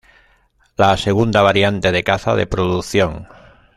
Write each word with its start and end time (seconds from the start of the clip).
La 0.77 0.97
segunda 0.97 1.43
variante 1.43 1.91
de 1.91 2.03
caza 2.03 2.33
de 2.33 2.47
producción. 2.47 3.27